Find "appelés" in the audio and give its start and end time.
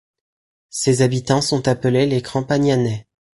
1.67-2.07